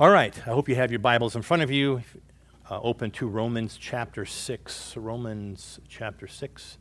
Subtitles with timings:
[0.00, 2.02] All right, I hope you have your Bibles in front of you.
[2.68, 4.96] Uh, open to Romans chapter 6.
[4.96, 6.78] Romans chapter 6.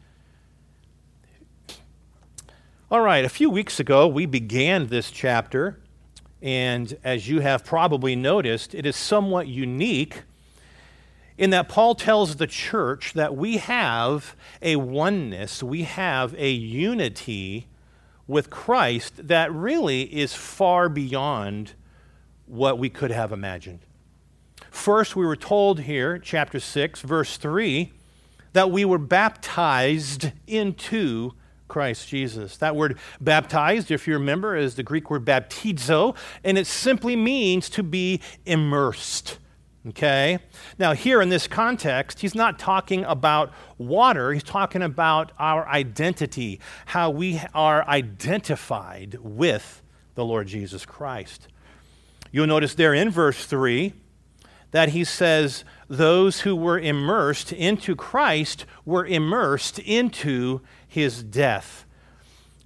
[2.90, 5.82] All right, a few weeks ago we began this chapter,
[6.42, 10.24] and as you have probably noticed, it is somewhat unique
[11.38, 17.68] in that Paul tells the church that we have a oneness, we have a unity
[18.26, 21.74] with Christ that really is far beyond
[22.52, 23.80] what we could have imagined.
[24.70, 27.94] First, we were told here, chapter 6, verse 3,
[28.52, 31.32] that we were baptized into
[31.70, 32.58] Christ Jesus.
[32.58, 37.70] That word baptized, if you remember, is the Greek word baptizo, and it simply means
[37.70, 39.38] to be immersed.
[39.88, 40.40] Okay?
[40.78, 46.60] Now, here in this context, he's not talking about water, he's talking about our identity,
[46.88, 49.82] how we are identified with
[50.16, 51.48] the Lord Jesus Christ.
[52.32, 53.94] You'll notice there in verse 3
[54.72, 61.86] that he says, Those who were immersed into Christ were immersed into his death.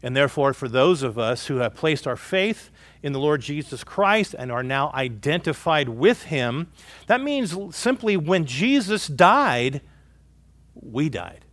[0.04, 2.70] And therefore, for those of us who have placed our faith
[3.02, 6.72] in the Lord Jesus Christ and are now identified with him,
[7.08, 9.82] that means simply when Jesus died,
[10.76, 11.46] we died.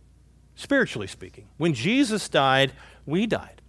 [0.53, 1.47] Spiritually speaking.
[1.57, 2.73] When Jesus died,
[3.07, 3.62] we died.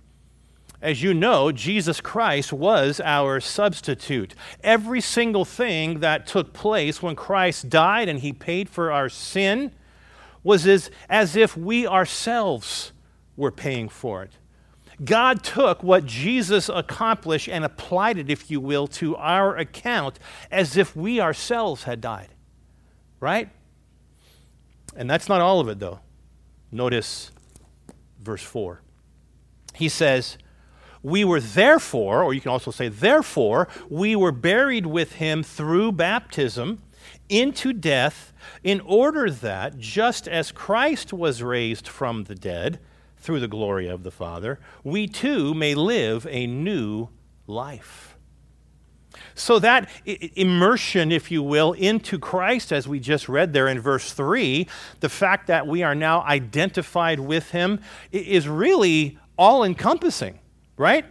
[0.80, 4.34] As you know, Jesus Christ was our substitute.
[4.62, 9.72] Every single thing that took place when Christ died and he paid for our sin
[10.42, 12.92] was as, as if we ourselves
[13.36, 14.32] were paying for it.
[15.02, 20.18] God took what Jesus accomplished and applied it, if you will, to our account
[20.50, 22.28] as if we ourselves had died.
[23.18, 23.48] Right?
[24.94, 26.00] And that's not all of it, though.
[26.70, 27.32] Notice
[28.20, 28.82] verse 4.
[29.74, 30.38] He says,
[31.04, 35.92] we were therefore, or you can also say, therefore, we were buried with him through
[35.92, 36.82] baptism
[37.28, 42.80] into death, in order that, just as Christ was raised from the dead
[43.18, 47.08] through the glory of the Father, we too may live a new
[47.46, 48.16] life.
[49.34, 54.12] So, that immersion, if you will, into Christ, as we just read there in verse
[54.12, 54.66] 3,
[55.00, 57.80] the fact that we are now identified with Him
[58.10, 60.38] is really all encompassing
[60.76, 61.04] right?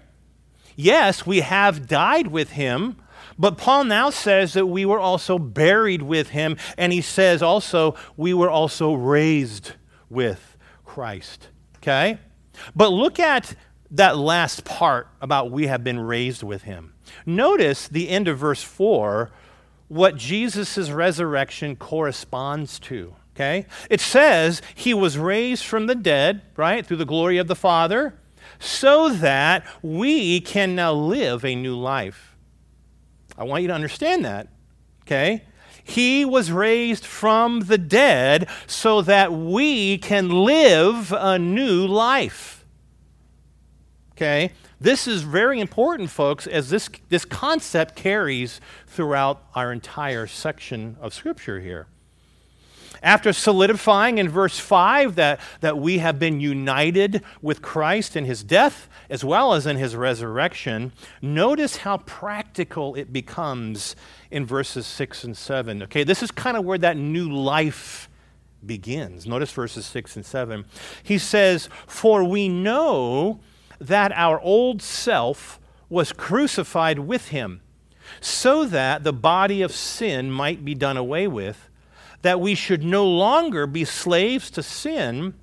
[0.76, 2.98] Yes, we have died with him,
[3.38, 7.96] but Paul now says that we were also buried with him, and he says also
[8.18, 9.74] we were also raised
[10.10, 11.50] with Christ.
[11.78, 12.20] Okay?
[12.76, 13.56] But look at
[13.92, 16.94] that last part about we have been raised with him.
[17.26, 19.32] Notice the end of verse 4,
[19.88, 23.16] what Jesus' resurrection corresponds to.
[23.36, 23.66] Okay?
[23.90, 28.20] It says he was raised from the dead, right, through the glory of the Father
[28.60, 32.36] so that we can now live a new life.
[33.38, 34.48] I want you to understand that,
[35.04, 35.44] okay?
[35.84, 42.66] He was raised from the dead so that we can live a new life.
[44.14, 44.52] Okay?
[44.80, 51.14] This is very important, folks, as this, this concept carries throughout our entire section of
[51.14, 51.88] Scripture here.
[53.04, 58.46] After solidifying in verse 5 that, that we have been united with Christ in his
[58.46, 63.98] death as well as in his resurrection, notice how practical it becomes
[64.32, 65.84] in verses 6 and 7.
[65.84, 68.10] Okay, this is kind of where that new life
[68.66, 69.28] begins.
[69.28, 70.64] Notice verses 6 and 7.
[71.04, 73.42] He says, For we know
[73.80, 75.60] that our old self
[75.90, 77.60] was crucified with him,
[78.22, 81.70] so that the body of sin might be done away with
[82.24, 85.36] that we should no longer be slaves to sin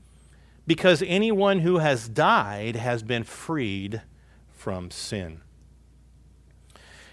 [0.67, 4.03] because anyone who has died has been freed
[4.53, 5.41] from sin.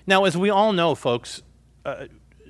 [0.05, 1.41] Now, as we all know, folks,
[1.85, 2.07] uh,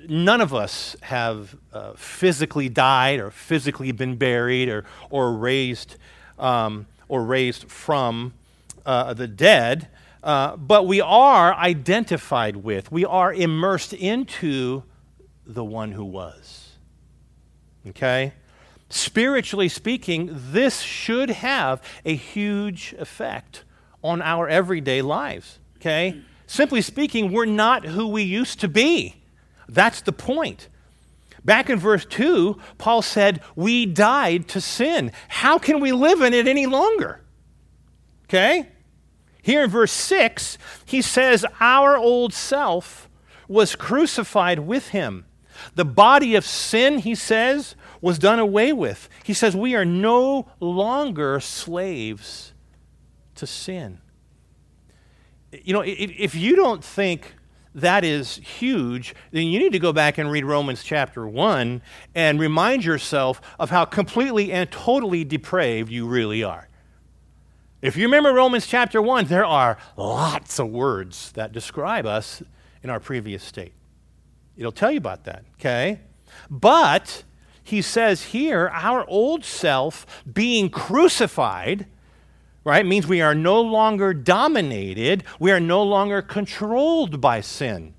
[0.07, 5.97] none of us have uh, physically died or physically been buried or, or raised
[6.37, 8.33] um, or raised from
[8.85, 9.87] uh, the dead,
[10.23, 14.83] uh, but we are identified with, we are immersed into
[15.45, 16.66] the one who was.
[17.89, 18.33] Okay?
[18.89, 23.63] Spiritually speaking, this should have a huge effect
[24.03, 25.59] on our everyday lives.
[25.77, 26.21] Okay?
[26.45, 29.15] Simply speaking, we're not who we used to be.
[29.67, 30.69] That's the point.
[31.43, 35.11] Back in verse 2, Paul said, We died to sin.
[35.27, 37.21] How can we live in it any longer?
[38.25, 38.69] Okay?
[39.41, 43.09] Here in verse 6, he says, Our old self
[43.47, 45.25] was crucified with him.
[45.75, 49.09] The body of sin, he says, was done away with.
[49.23, 52.53] He says, We are no longer slaves
[53.35, 53.99] to sin.
[55.51, 57.35] You know, if you don't think
[57.73, 61.81] that is huge, then you need to go back and read Romans chapter 1
[62.15, 66.67] and remind yourself of how completely and totally depraved you really are.
[67.81, 72.41] If you remember Romans chapter 1, there are lots of words that describe us
[72.81, 73.73] in our previous state.
[74.57, 75.99] It'll tell you about that, okay?
[76.49, 77.23] But
[77.67, 81.85] he says here, our old self being crucified
[82.67, 82.85] right?
[82.85, 87.93] Means we are no longer dominated, we are no longer controlled by sin.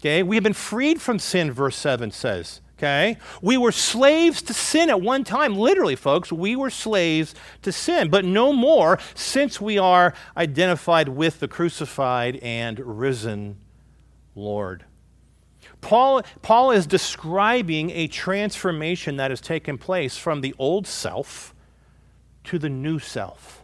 [0.00, 0.24] Okay?
[0.24, 2.60] We have been freed from sin, verse 7 says.
[2.76, 3.16] Okay?
[3.40, 5.56] We were slaves to sin at one time.
[5.56, 7.32] Literally, folks, we were slaves
[7.62, 13.58] to sin, but no more since we are identified with the crucified and risen
[14.34, 14.84] Lord.
[15.80, 21.54] Paul, Paul is describing a transformation that has taken place from the old self
[22.44, 23.62] to the new self.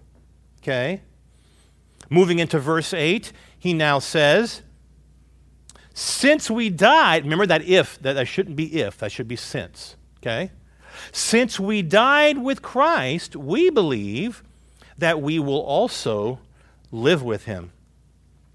[0.62, 1.02] Okay?
[2.10, 4.62] Moving into verse 8, he now says,
[5.92, 9.96] Since we died, remember that if, that, that shouldn't be if, that should be since.
[10.18, 10.50] Okay?
[11.12, 14.42] Since we died with Christ, we believe
[14.96, 16.38] that we will also
[16.92, 17.72] live with him.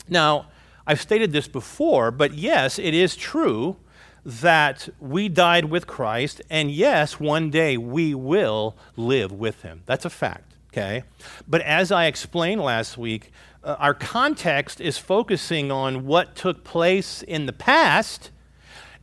[0.08, 0.48] Now,
[0.90, 3.78] I've stated this before, but yes, it is true
[4.26, 9.84] that we died with Christ, and yes, one day we will live with him.
[9.86, 11.04] That's a fact, okay?
[11.48, 13.32] But as I explained last week,
[13.64, 18.32] uh, our context is focusing on what took place in the past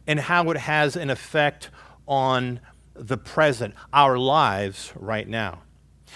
[0.08, 1.70] and how it has an effect
[2.08, 2.58] on
[2.94, 5.60] the present, our lives right now.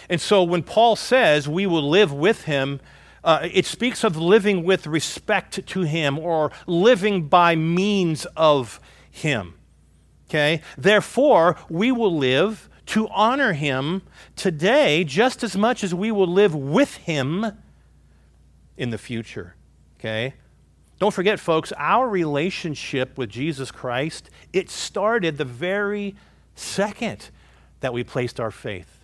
[0.09, 2.81] And so when Paul says we will live with him,
[3.23, 8.81] uh, it speaks of living with respect to him or living by means of
[9.11, 9.55] him.
[10.29, 10.63] Okay?
[10.79, 14.03] Therefore, we will live to honor him
[14.37, 17.47] today just as much as we will live with him
[18.77, 19.55] in the future.
[19.99, 20.35] Okay?
[20.99, 26.15] Don't forget folks, our relationship with Jesus Christ, it started the very
[26.55, 27.31] second
[27.81, 29.00] that we placed our faith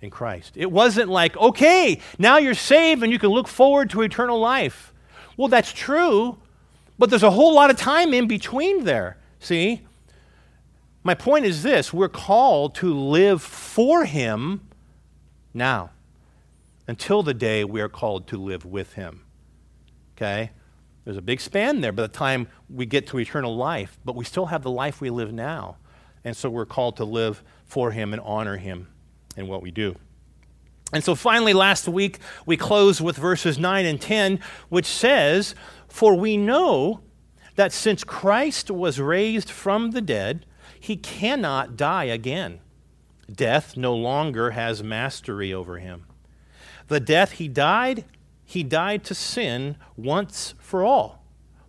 [0.00, 0.52] in Christ.
[0.56, 4.92] It wasn't like, okay, now you're saved and you can look forward to eternal life.
[5.36, 6.38] Well, that's true,
[6.98, 9.18] but there's a whole lot of time in between there.
[9.38, 9.82] See?
[11.02, 14.68] My point is this we're called to live for Him
[15.54, 15.90] now
[16.88, 19.22] until the day we are called to live with Him.
[20.16, 20.50] Okay?
[21.04, 24.24] There's a big span there by the time we get to eternal life, but we
[24.24, 25.76] still have the life we live now.
[26.24, 28.88] And so we're called to live for Him and honor Him
[29.36, 29.96] in what we do.
[30.92, 35.54] And so finally, last week, we closed with verses 9 and 10, which says,
[35.88, 37.00] For we know
[37.56, 40.46] that since Christ was raised from the dead,
[40.78, 42.60] he cannot die again.
[43.32, 46.04] Death no longer has mastery over him.
[46.86, 48.04] The death he died,
[48.44, 51.24] he died to sin once for all.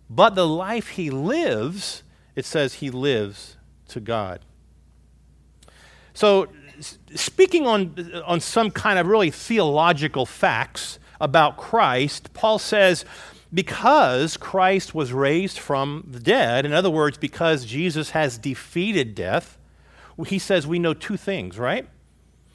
[0.08, 2.04] But the life he lives,
[2.36, 3.56] it says he lives
[3.88, 4.40] to God.
[6.14, 6.48] So,
[7.14, 13.04] speaking on, on some kind of really theological facts about Christ, Paul says,
[13.52, 19.58] because Christ was raised from the dead, in other words, because Jesus has defeated death,
[20.26, 21.88] he says we know two things, right?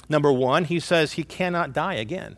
[0.10, 2.38] Number one, he says he cannot die again.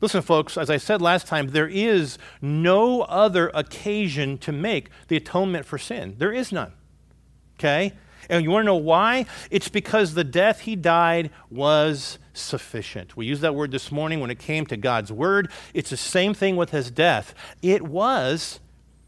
[0.00, 5.16] Listen, folks, as I said last time, there is no other occasion to make the
[5.16, 6.16] atonement for sin.
[6.18, 6.72] There is none.
[7.58, 7.92] Okay?
[8.28, 9.26] And you want to know why?
[9.50, 13.16] It's because the death he died was sufficient.
[13.16, 15.50] We used that word this morning when it came to God's word.
[15.74, 17.34] It's the same thing with his death.
[17.62, 18.60] It was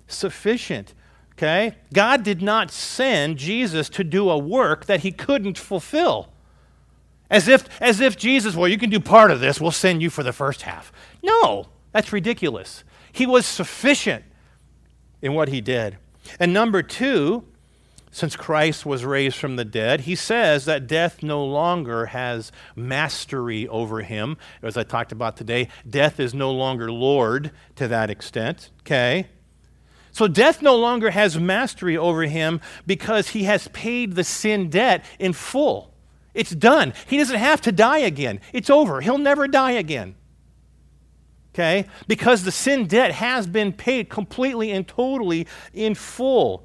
[0.06, 0.94] sufficient.
[1.32, 1.76] Okay?
[1.92, 6.28] God did not send Jesus to do a work that he couldn't fulfill.
[7.30, 10.10] As if, as if Jesus, well, you can do part of this, we'll send you
[10.10, 10.92] for the first half.
[11.22, 12.84] No, that's ridiculous.
[13.12, 14.24] He was sufficient
[15.22, 15.96] in what he did.
[16.38, 17.44] And number two,
[18.14, 23.66] since Christ was raised from the dead, he says that death no longer has mastery
[23.66, 24.36] over him.
[24.62, 28.70] As I talked about today, death is no longer Lord to that extent.
[28.82, 29.26] Okay?
[30.12, 35.04] So death no longer has mastery over him because he has paid the sin debt
[35.18, 35.92] in full.
[36.34, 36.92] It's done.
[37.08, 38.40] He doesn't have to die again.
[38.52, 39.00] It's over.
[39.00, 40.14] He'll never die again.
[41.52, 41.86] Okay?
[42.06, 46.64] Because the sin debt has been paid completely and totally in full.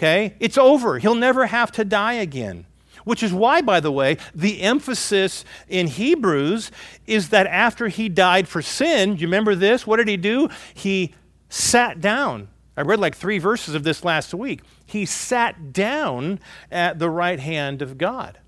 [0.00, 0.34] Okay?
[0.40, 0.98] It's over.
[0.98, 2.64] He'll never have to die again.
[3.04, 6.70] Which is why, by the way, the emphasis in Hebrews
[7.06, 9.86] is that after he died for sin, you remember this?
[9.86, 10.48] What did he do?
[10.72, 11.14] He
[11.50, 12.48] sat down.
[12.78, 14.62] I read like three verses of this last week.
[14.86, 16.40] He sat down
[16.70, 18.38] at the right hand of God,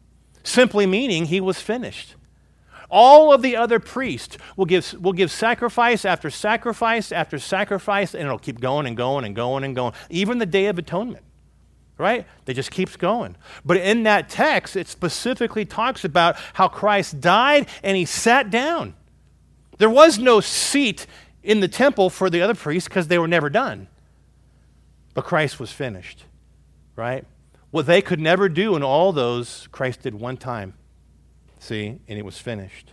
[0.42, 2.14] simply meaning he was finished.
[2.88, 8.24] All of the other priests will give, will give sacrifice after sacrifice after sacrifice, and
[8.24, 9.92] it'll keep going and going and going and going.
[10.08, 11.24] Even the Day of Atonement,
[11.98, 12.26] right?
[12.46, 13.36] It just keeps going.
[13.64, 18.94] But in that text, it specifically talks about how Christ died and he sat down.
[19.78, 21.06] There was no seat
[21.42, 23.88] in the temple for the other priests because they were never done.
[25.14, 26.24] But Christ was finished,
[26.96, 27.24] right?
[27.70, 30.74] What they could never do in all those, Christ did one time.
[31.58, 32.92] See, and it was finished.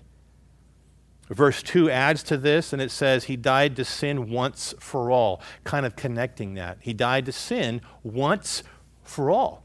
[1.29, 5.41] Verse 2 adds to this, and it says, He died to sin once for all,
[5.63, 6.79] kind of connecting that.
[6.81, 8.63] He died to sin once
[9.09, 9.63] for all.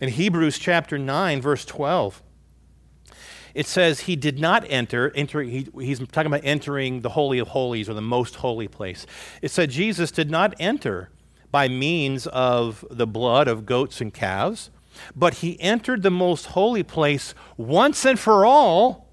[0.00, 2.22] In Hebrews chapter 9, verse 12,
[3.54, 7.48] it says he did not enter, enter he, he's talking about entering the Holy of
[7.48, 9.06] Holies or the most holy place.
[9.42, 11.10] It said Jesus did not enter
[11.50, 14.70] by means of the blood of goats and calves,
[15.16, 19.08] but he entered the most holy place once and for all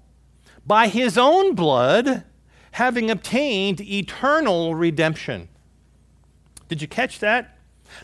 [0.66, 2.24] by his own blood,
[2.72, 5.48] having obtained eternal redemption.
[6.68, 7.55] Did you catch that?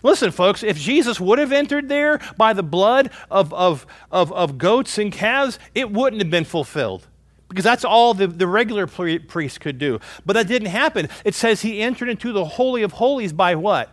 [0.02, 4.58] Listen, folks, if Jesus would have entered there by the blood of, of, of, of
[4.58, 7.08] goats and calves, it wouldn't have been fulfilled
[7.52, 10.00] because that's all the, the regular priest could do.
[10.24, 11.10] But that didn't happen.
[11.22, 13.90] It says he entered into the Holy of Holies by what?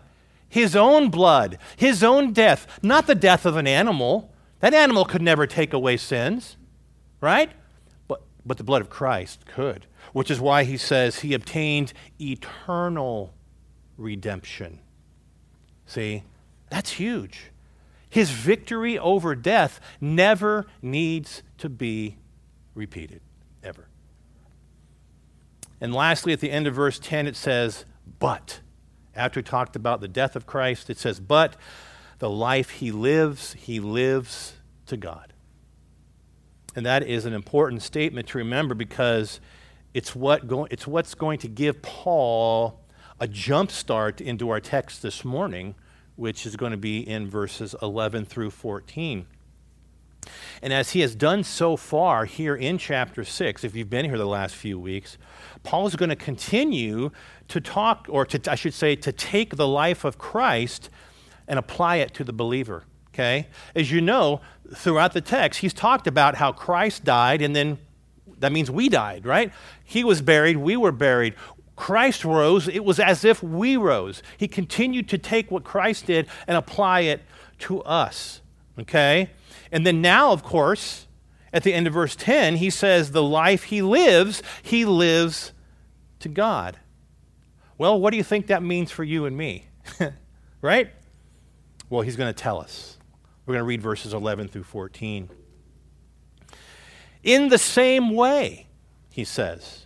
[0.48, 4.34] His own blood, his own death, not the death of an animal.
[4.62, 6.56] That animal could never take away sins,
[7.20, 7.52] right?
[8.08, 13.34] But, but the blood of Christ could, which is why he says he obtained eternal
[13.98, 14.80] redemption.
[15.90, 16.22] See,
[16.70, 17.50] that's huge.
[18.12, 22.18] His victory over death never needs to be
[22.76, 23.22] repeated,
[23.64, 23.88] ever.
[25.82, 27.86] And lastly, at the end of verse 10, it says,
[28.20, 28.60] But.
[29.16, 31.56] After we talked about the death of Christ, it says, But
[32.20, 34.54] the life he lives, he lives
[34.86, 35.34] to God.
[36.76, 39.42] And that is an important statement to remember because
[39.96, 42.80] it's, what go- it's what's going to give Paul
[43.20, 45.76] a jump start into our text this morning,
[46.16, 49.26] which is going to be in verses 11 through 14.
[50.62, 54.18] And as he has done so far here in chapter 6, if you've been here
[54.18, 55.18] the last few weeks,
[55.64, 57.12] Paul is going to continue
[57.48, 60.90] to talk, or to, I should say, to take the life of Christ
[61.48, 62.84] and apply it to the believer.
[63.14, 63.48] Okay?
[63.76, 64.42] As you know,
[64.74, 67.80] throughout the text, he's talked about how Christ died, and then
[68.40, 69.52] that means we died, right?
[69.84, 71.36] He was buried, we were buried.
[71.80, 74.22] Christ rose, it was as if we rose.
[74.38, 77.22] He continued to take what Christ did and apply it
[77.60, 78.42] to us.
[78.78, 79.30] Okay?
[79.72, 81.08] And then now, of course,
[81.54, 85.54] at the end of verse 10, he says, The life he lives, he lives
[86.20, 86.78] to God.
[87.78, 89.68] Well, what do you think that means for you and me?
[90.62, 90.92] right?
[91.90, 92.98] Well, he's going to tell us.
[93.46, 95.30] We're going to read verses 11 through 14.
[97.24, 98.68] In the same way,
[99.10, 99.86] he says,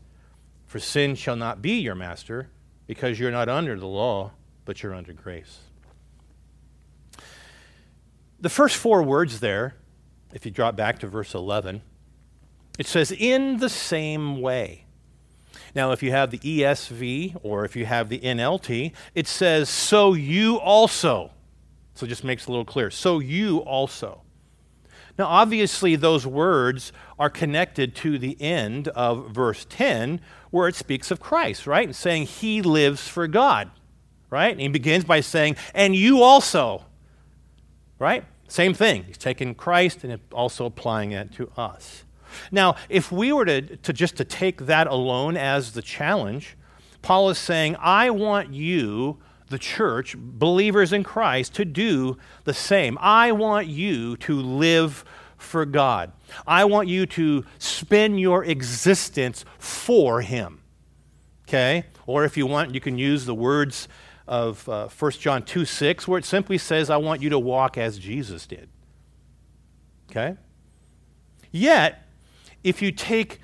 [0.71, 2.47] For sin shall not be your master,
[2.87, 4.31] because you're not under the law,
[4.63, 5.59] but you're under grace.
[8.39, 9.75] The first four words there,
[10.33, 11.81] if you drop back to verse 11,
[12.79, 14.85] it says, in the same way.
[15.75, 20.13] Now, if you have the ESV or if you have the NLT, it says, so
[20.13, 21.31] you also.
[21.95, 22.89] So it just makes it a little clear.
[22.91, 24.21] So you also.
[25.17, 31.11] Now, obviously, those words are connected to the end of verse 10, where it speaks
[31.11, 31.87] of Christ, right?
[31.87, 33.71] And saying he lives for God,
[34.29, 34.51] right?
[34.51, 36.85] And he begins by saying, and you also,
[37.99, 38.25] right?
[38.47, 39.03] Same thing.
[39.03, 42.03] He's taking Christ and also applying it to us.
[42.51, 46.57] Now, if we were to, to just to take that alone as the challenge,
[47.01, 49.19] Paul is saying, I want you
[49.51, 52.97] the church, believers in Christ, to do the same.
[52.99, 55.05] I want you to live
[55.37, 56.11] for God.
[56.47, 60.61] I want you to spend your existence for Him.
[61.47, 61.85] Okay?
[62.07, 63.87] Or if you want, you can use the words
[64.27, 67.77] of uh, 1 John 2 6, where it simply says, I want you to walk
[67.77, 68.69] as Jesus did.
[70.09, 70.37] Okay?
[71.51, 72.07] Yet,
[72.63, 73.39] if you take,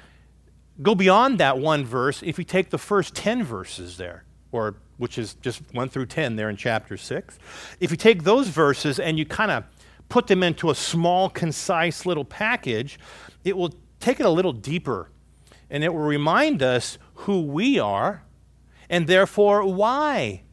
[0.82, 5.18] go beyond that one verse, if you take the first 10 verses there, or which
[5.18, 7.40] is just 1 through 10 there in chapter 6.
[7.80, 9.64] If you take those verses and you kind of
[10.10, 13.00] put them into a small, concise little package,
[13.44, 15.10] it will take it a little deeper,
[15.70, 18.24] and it will remind us who we are
[18.90, 20.44] and therefore why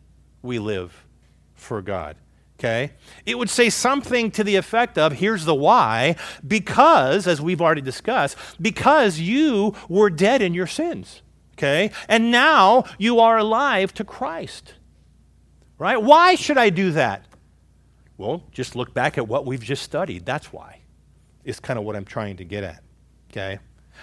[0.43, 1.07] we live
[1.55, 2.17] for God.
[2.59, 2.93] Okay?
[3.27, 7.81] It would say something to the effect of here's the why, because, as we've already
[7.81, 11.23] discussed, because you were dead in your sins.
[11.55, 11.91] Okay?
[12.09, 14.75] And now you are alive to Christ.
[15.79, 16.01] Right?
[16.01, 17.25] Why should I do that?
[18.17, 20.25] Well, just look back at what we've just studied.
[20.25, 20.81] That's why.
[21.45, 22.83] Is kind of what I'm trying to get at.
[23.31, 23.59] Okay?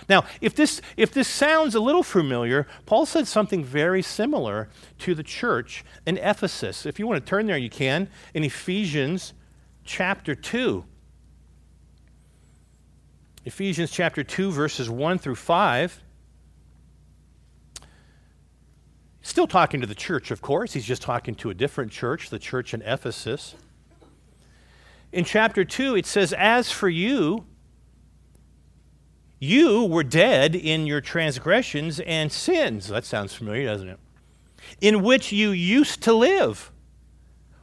[0.09, 5.13] Now, if this, if this sounds a little familiar, Paul said something very similar to
[5.13, 6.85] the church in Ephesus.
[6.85, 9.33] If you want to turn there, you can, in Ephesians
[9.83, 10.85] chapter 2.
[13.45, 16.03] Ephesians chapter 2, verses 1 through 5.
[19.21, 20.73] Still talking to the church, of course.
[20.73, 23.55] He's just talking to a different church, the church in Ephesus.
[25.11, 27.45] In chapter 2, it says, As for you,
[29.39, 32.87] you were dead in your transgressions and sins.
[32.87, 33.99] That sounds familiar, doesn't it?
[34.79, 36.71] In which you used to live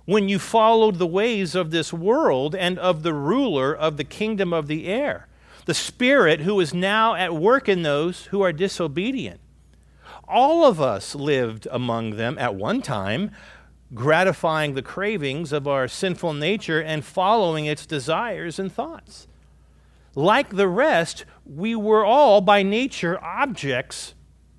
[0.05, 4.53] when you followed the ways of this world and of the ruler of the kingdom
[4.53, 5.29] of the air,
[5.67, 9.41] the Spirit who is now at work in those who are disobedient.
[10.29, 13.31] All of us lived among them at one time,
[13.95, 19.27] gratifying the cravings of our sinful nature and following its desires and thoughts.
[20.15, 24.15] Like the rest, we were all by nature objects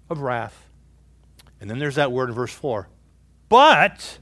[0.10, 0.66] of wrath.
[1.62, 2.88] And then there's that word in verse 4.
[3.50, 4.20] But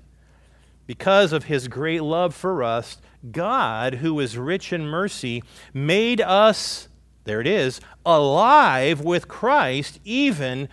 [0.86, 2.98] because of his great love for us,
[3.32, 6.88] God, who is rich in mercy, made us,
[7.26, 10.70] there it is, alive with Christ even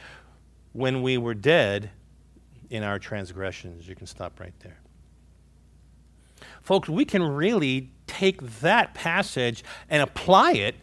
[0.74, 1.90] when we were dead
[2.68, 3.88] in our transgressions.
[3.88, 4.80] You can stop right there.
[6.60, 10.74] Folks, we can really take that passage and apply it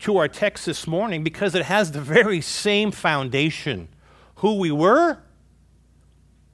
[0.00, 3.88] to our text this morning because it has the very same foundation
[4.36, 5.18] who we were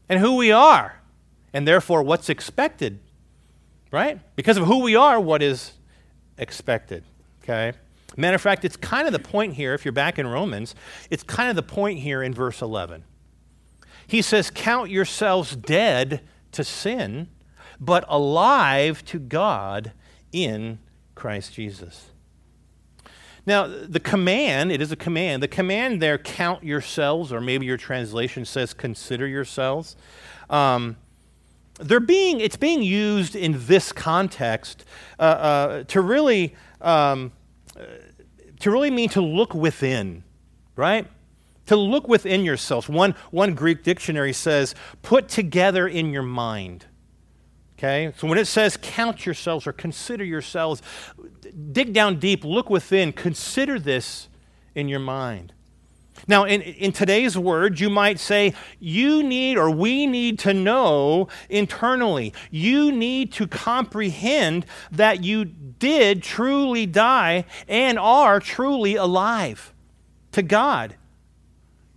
[0.08, 1.00] and who we are,
[1.52, 3.00] and therefore what's expected,
[3.90, 4.20] right?
[4.36, 5.72] Because of who we are, what is
[6.38, 7.04] expected,
[7.42, 7.72] okay?
[8.16, 10.74] Matter of fact, it's kind of the point here, if you're back in Romans,
[11.10, 13.04] it's kind of the point here in verse 11.
[14.06, 16.20] He says, Count yourselves dead
[16.52, 17.28] to sin,
[17.80, 19.92] but alive to God
[20.32, 20.78] in
[21.14, 22.10] Christ Jesus.
[23.46, 25.42] Now, the command, it is a command.
[25.42, 29.96] The command there, count yourselves, or maybe your translation says consider yourselves.
[30.48, 30.96] Um,
[31.78, 34.84] they're being, it's being used in this context
[35.18, 37.32] uh, uh, to really, um,
[38.64, 40.24] to really mean to look within,
[40.74, 41.06] right?
[41.66, 42.88] To look within yourselves.
[42.88, 46.86] One, one Greek dictionary says, put together in your mind.
[47.76, 48.14] Okay?
[48.16, 50.80] So when it says count yourselves or consider yourselves,
[51.72, 54.30] dig down deep, look within, consider this
[54.74, 55.52] in your mind.
[56.26, 61.28] Now, in, in today's words, you might say, you need or we need to know
[61.48, 62.32] internally.
[62.50, 69.74] You need to comprehend that you did truly die and are truly alive
[70.32, 70.96] to God.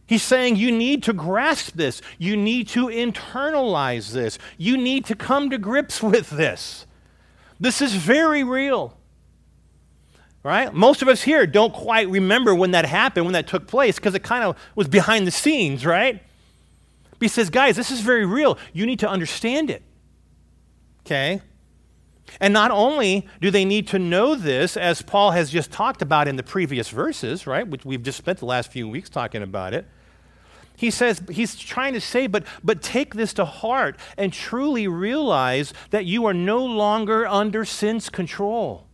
[0.07, 2.01] He's saying you need to grasp this.
[2.17, 4.37] You need to internalize this.
[4.57, 6.85] You need to come to grips with this.
[7.59, 8.97] This is very real.
[10.47, 10.73] Right?
[10.73, 14.15] Most of us here don't quite remember when that happened, when that took place, because
[14.15, 16.23] it kind of was behind the scenes, right?
[17.09, 18.57] But he says, guys, this is very real.
[18.71, 19.83] You need to understand it.
[21.01, 21.41] Okay?
[22.39, 26.29] And not only do they need to know this, as Paul has just talked about
[26.29, 29.73] in the previous verses, right, which we've just spent the last few weeks talking about
[29.73, 29.85] it,
[30.77, 35.73] he says, he's trying to say, but, but take this to heart and truly realize
[35.89, 38.87] that you are no longer under sin's control.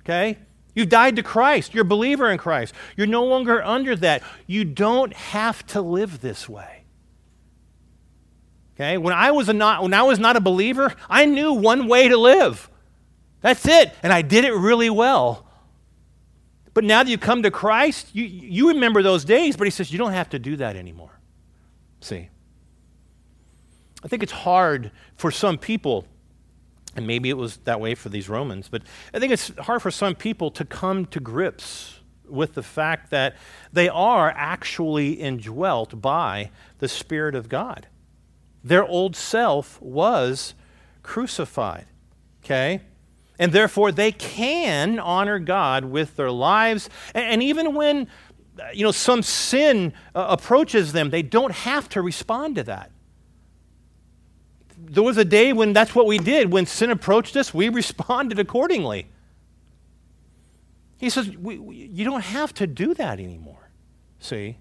[0.00, 0.38] Okay?
[0.76, 1.74] You've died to Christ.
[1.74, 2.74] You're a believer in Christ.
[2.96, 4.22] You're no longer under that.
[4.46, 6.84] You don't have to live this way.
[8.74, 8.98] Okay?
[8.98, 12.08] When I was, a not, when I was not a believer, I knew one way
[12.08, 12.70] to live.
[13.40, 13.94] That's it.
[14.02, 15.46] And I did it really well.
[16.74, 19.90] But now that you come to Christ, you, you remember those days, but he says
[19.90, 21.18] you don't have to do that anymore.
[22.00, 22.28] See?
[24.04, 26.06] I think it's hard for some people,
[26.96, 28.82] and maybe it was that way for these Romans, but
[29.14, 33.36] I think it's hard for some people to come to grips with the fact that
[33.72, 37.86] they are actually indwelt by the Spirit of God.
[38.64, 40.54] Their old self was
[41.02, 41.86] crucified.
[42.44, 42.80] Okay?
[43.38, 46.88] And therefore, they can honor God with their lives.
[47.14, 48.08] And even when
[48.72, 52.90] you know, some sin uh, approaches them, they don't have to respond to that.
[54.90, 56.52] There was a day when that's what we did.
[56.52, 59.08] When sin approached us, we responded accordingly.
[60.98, 63.70] He says, we, we, You don't have to do that anymore.
[64.18, 64.58] See?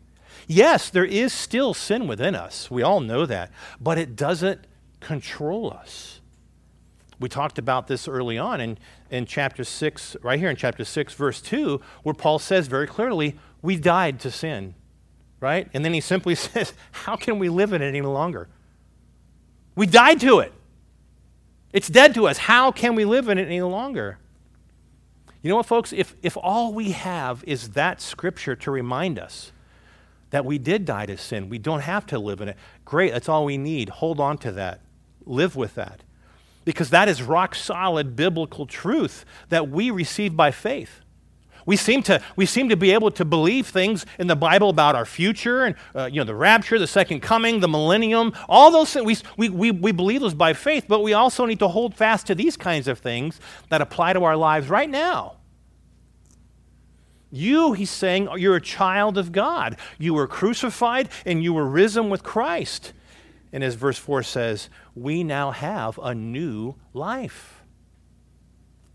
[0.48, 2.70] Yes, there is still sin within us.
[2.70, 3.52] We all know that.
[3.80, 4.68] But it doesn't
[5.00, 6.20] control us.
[7.20, 8.78] We talked about this early on in,
[9.10, 13.40] in chapter 6, right here in chapter 6, verse 2, where Paul says very clearly,
[13.62, 14.76] We died to sin,
[15.40, 15.70] right?
[15.74, 18.50] And then he simply says, How can we live in it any longer?
[19.76, 20.54] We died to it.
[21.74, 22.38] It's dead to us.
[22.38, 24.18] How can we live in it any longer?
[25.42, 25.94] You know what, folks?
[25.94, 29.52] If, if all we have is that scripture to remind us
[30.32, 32.58] that we did die to sin, we don't have to live in it.
[32.84, 33.90] Great, that's all we need.
[33.90, 34.82] Hold on to that.
[35.26, 36.02] Live with that.
[36.64, 41.02] Because that is rock solid biblical truth that we receive by faith.
[41.66, 44.96] We seem to, we seem to be able to believe things in the Bible about
[44.96, 48.94] our future and uh, you know, the rapture, the second coming, the millennium, all those
[48.94, 49.24] things.
[49.36, 52.36] We, we, we believe those by faith, but we also need to hold fast to
[52.36, 55.38] these kinds of things that apply to our lives right now.
[57.32, 59.78] You, he's saying, you're a child of God.
[59.98, 62.94] You were crucified and you were risen with Christ.
[63.52, 67.64] And as verse 4 says, we now have a new life.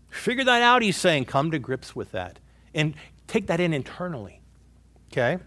[0.09, 1.25] Figure that out, he's saying.
[1.25, 2.39] Come to grips with that
[2.73, 2.95] and
[3.27, 4.41] take that in internally.
[5.11, 5.37] Okay?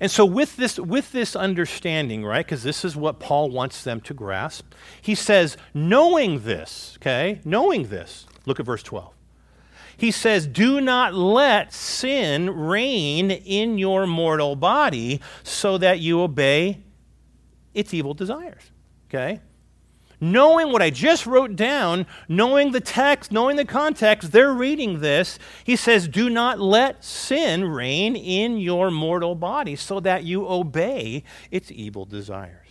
[0.00, 2.44] And so with this with this understanding, right?
[2.44, 4.72] Because this is what Paul wants them to grasp.
[5.02, 7.40] He says, knowing this, okay?
[7.44, 8.26] Knowing this.
[8.46, 9.12] Look at verse 12.
[9.96, 16.78] He says, "Do not let sin reign in your mortal body so that you obey
[17.74, 18.70] its evil desires."
[19.08, 19.40] Okay?
[20.20, 25.38] Knowing what I just wrote down, knowing the text, knowing the context, they're reading this.
[25.64, 31.24] He says, Do not let sin reign in your mortal body so that you obey
[31.50, 32.68] its evil desires.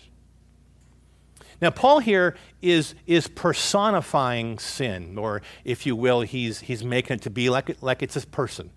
[1.60, 7.22] Now, Paul here is, is personifying sin, or if you will, he's, he's making it
[7.24, 8.70] to be like, like it's a person.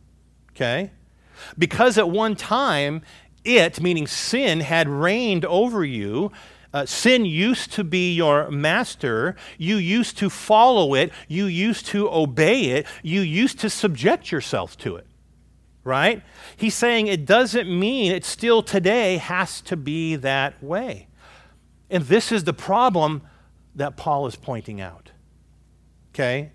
[0.52, 0.90] Okay?
[1.58, 3.02] Because at one time,
[3.44, 6.32] it, meaning sin, had reigned over you
[6.72, 9.36] uh, sin used to be your master.
[9.58, 11.12] You used to follow it.
[11.28, 12.86] You used to obey it.
[13.02, 15.06] You used to subject yourself to it.
[15.82, 16.22] Right?
[16.56, 21.08] He's saying it doesn't mean it still today has to be that way.
[21.88, 23.22] And this is the problem
[23.74, 25.10] that Paul is pointing out.
[26.14, 26.52] Okay?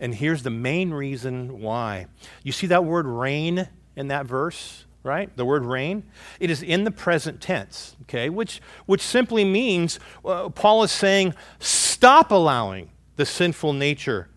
[0.00, 2.06] And here's the main reason why.
[2.42, 4.84] You see that word reign in that verse?
[5.04, 5.34] Right?
[5.36, 6.02] The word reign.
[6.40, 11.34] It is in the present tense, okay, which, which simply means uh, Paul is saying,
[11.60, 14.28] stop allowing the sinful nature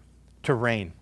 [0.43, 0.93] to reign.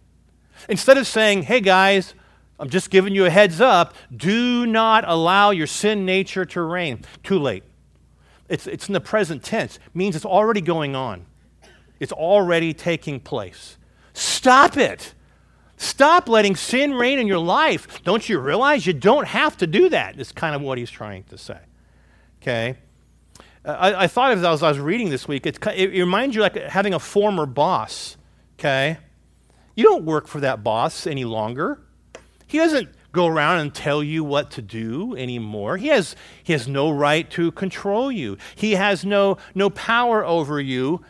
[0.69, 2.13] Instead of saying, hey guys,
[2.59, 7.03] I'm just giving you a heads up, do not allow your sin nature to reign.
[7.23, 7.63] Too late.
[8.47, 11.25] It's, it's in the present tense, it means it's already going on,
[11.99, 13.77] it's already taking place.
[14.13, 15.13] Stop it.
[15.77, 18.03] Stop letting sin reign in your life.
[18.03, 20.19] Don't you realize you don't have to do that?
[20.19, 21.59] Is kind of what he's trying to say.
[22.41, 22.77] Okay?
[23.65, 26.93] I, I, thought as I was reading this week, it, it reminds you like having
[26.93, 28.15] a former boss.
[28.57, 28.97] Okay?
[29.75, 31.81] You don't work for that boss any longer.
[32.47, 35.77] He doesn't go around and tell you what to do anymore.
[35.77, 40.61] He has, he has no right to control you, he has no, no power over
[40.61, 41.03] you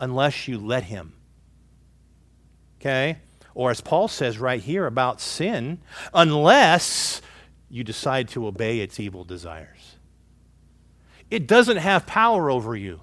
[0.00, 1.14] unless you let him.
[2.80, 3.18] Okay?
[3.54, 5.78] Or as Paul says right here about sin,
[6.12, 7.22] unless
[7.70, 9.96] you decide to obey its evil desires.
[11.30, 13.00] It doesn't have power over you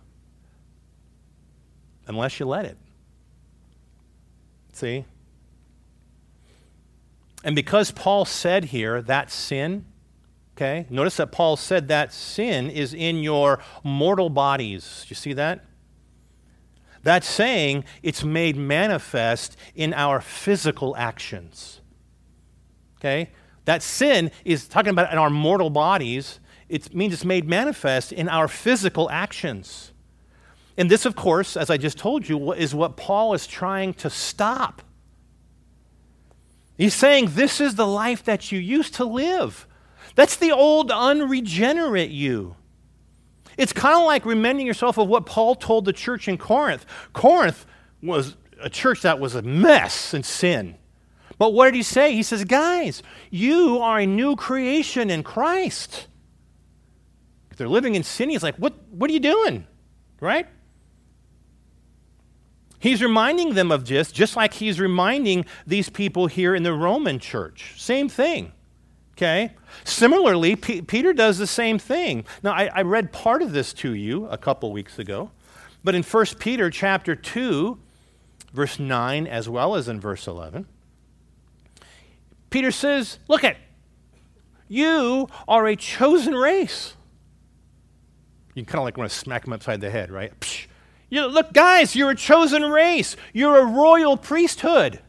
[2.08, 2.78] unless you let it.
[4.74, 5.06] See?
[7.44, 9.86] And because Paul said here that sin,
[10.56, 15.06] okay, notice that Paul said that sin is in your mortal bodies.
[15.10, 15.66] You see that?
[17.04, 21.82] That's saying it's made manifest in our physical actions.
[23.00, 23.32] Okay?
[23.66, 26.40] That sin is talking about in our mortal bodies.
[26.70, 29.92] It means it's made manifest in our physical actions.
[30.78, 34.10] And this, of course, as I just told you, is what Paul is trying to
[34.10, 34.82] stop.
[36.78, 39.68] He's saying this is the life that you used to live.
[40.16, 42.56] That's the old unregenerate you.
[43.58, 46.86] It's kind of like reminding yourself of what Paul told the church in Corinth.
[47.14, 47.66] Corinth
[48.02, 50.76] was a church that was a mess and sin.
[51.38, 52.14] But what did he say?
[52.14, 56.08] He says, Guys, you are a new creation in Christ.
[57.50, 59.66] If they're living in sin, he's like, What, what are you doing?
[60.20, 60.48] Right?
[62.82, 67.20] He's reminding them of this, just like he's reminding these people here in the Roman
[67.20, 67.76] church.
[67.78, 68.54] Same thing.
[69.14, 69.52] Okay?
[69.84, 72.26] Similarly, P- Peter does the same thing.
[72.44, 75.32] Now, I, I read part of this to you a couple weeks ago,
[75.84, 77.78] but in 1 Peter chapter 2,
[78.54, 80.66] verse 9, as well as in verse 11,
[82.50, 83.58] Peter says, Look at,
[84.68, 86.96] you are a chosen race.
[88.54, 90.38] You kind of like want to smack him upside the head, right?
[90.40, 90.68] Psh.
[91.10, 93.18] You, look, guys, you're a chosen race.
[93.34, 95.02] You're a royal priesthood.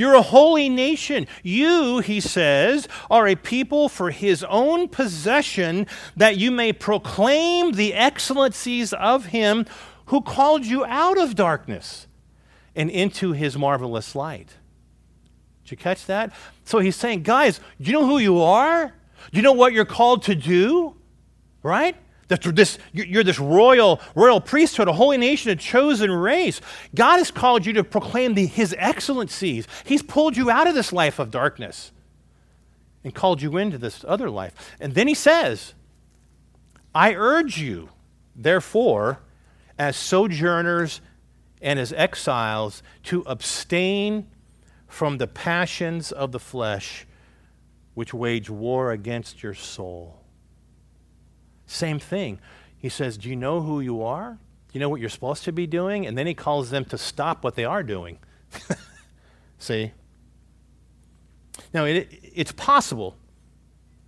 [0.00, 1.26] You're a holy nation.
[1.42, 5.86] You, he says, are a people for his own possession,
[6.16, 9.66] that you may proclaim the excellencies of him
[10.06, 12.06] who called you out of darkness
[12.74, 14.56] and into his marvelous light.
[15.64, 16.32] Did you catch that?
[16.64, 18.94] So he's saying, guys, you know who you are?
[19.32, 20.96] Do you know what you're called to do?
[21.62, 21.94] Right?
[22.30, 26.60] That this, you're this royal, royal priesthood, a holy nation, a chosen race.
[26.94, 29.66] God has called you to proclaim the, his excellencies.
[29.84, 31.90] He's pulled you out of this life of darkness
[33.02, 34.54] and called you into this other life.
[34.78, 35.74] And then he says,
[36.94, 37.88] I urge you,
[38.36, 39.18] therefore,
[39.76, 41.00] as sojourners
[41.60, 44.28] and as exiles, to abstain
[44.86, 47.08] from the passions of the flesh
[47.94, 50.19] which wage war against your soul.
[51.70, 52.40] Same thing.
[52.76, 54.32] He says, Do you know who you are?
[54.32, 56.06] Do you know what you're supposed to be doing?
[56.06, 58.18] And then he calls them to stop what they are doing.
[59.58, 59.92] See?
[61.72, 63.16] Now, it, it's possible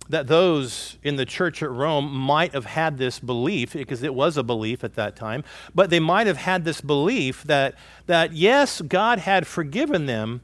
[0.09, 4.35] that those in the church at Rome might have had this belief, because it was
[4.35, 7.75] a belief at that time, but they might have had this belief that,
[8.07, 10.41] that yes, God had forgiven them,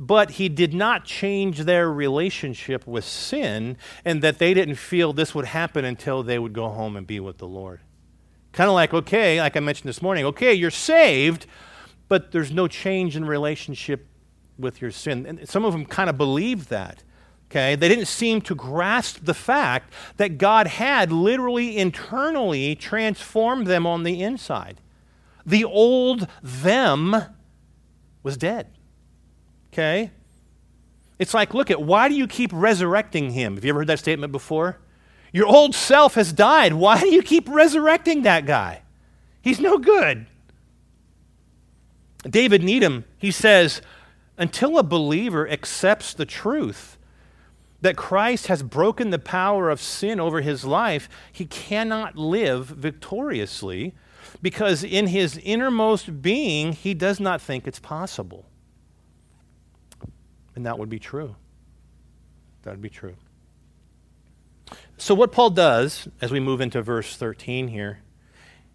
[0.00, 5.34] but he did not change their relationship with sin, and that they didn't feel this
[5.34, 7.80] would happen until they would go home and be with the Lord.
[8.52, 11.46] Kind of like, okay, like I mentioned this morning, okay, you're saved,
[12.08, 14.08] but there's no change in relationship
[14.58, 15.26] with your sin.
[15.26, 17.04] And some of them kind of believed that.
[17.50, 23.86] Okay, they didn't seem to grasp the fact that God had literally internally transformed them
[23.86, 24.80] on the inside.
[25.44, 27.16] The old them
[28.22, 28.68] was dead.
[29.72, 30.10] Okay?
[31.18, 33.54] It's like, look at why do you keep resurrecting him?
[33.54, 34.78] Have you ever heard that statement before?
[35.32, 36.72] Your old self has died.
[36.72, 38.82] Why do you keep resurrecting that guy?
[39.42, 40.26] He's no good.
[42.28, 43.80] David Needham, he says,
[44.36, 46.98] until a believer accepts the truth
[47.80, 53.94] that Christ has broken the power of sin over his life, he cannot live victoriously
[54.42, 58.46] because in his innermost being, he does not think it's possible.
[60.60, 61.36] And that would be true.
[62.64, 63.16] That would be true.
[64.98, 68.00] So, what Paul does as we move into verse 13 here,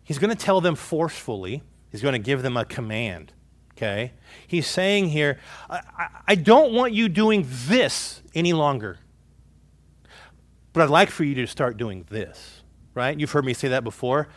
[0.04, 3.34] he's going to tell them forcefully, he's going to give them a command.
[3.74, 4.14] Okay?
[4.48, 5.38] He's saying here,
[5.70, 8.98] I, I don't want you doing this any longer,
[10.74, 12.64] but I'd like for you to start doing this.
[12.96, 13.20] Right?
[13.20, 14.28] You've heard me say that before.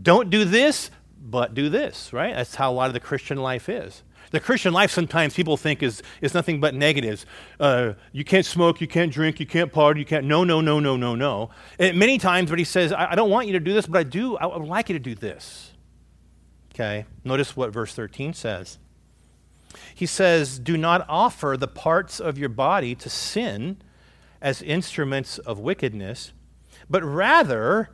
[0.00, 2.36] Don't do this, but do this, right?
[2.36, 4.04] That's how a lot of the Christian life is.
[4.34, 7.24] The Christian life sometimes people think is, is nothing but negatives.
[7.60, 10.26] Uh, you can't smoke, you can't drink, you can't party, you can't.
[10.26, 11.50] No, no, no, no, no, no.
[11.78, 13.96] And many times, but he says, I, I don't want you to do this, but
[13.96, 14.36] I do.
[14.36, 15.70] I would like you to do this.
[16.74, 17.06] Okay?
[17.22, 18.80] Notice what verse 13 says.
[19.94, 23.76] He says, Do not offer the parts of your body to sin
[24.42, 26.32] as instruments of wickedness,
[26.90, 27.90] but rather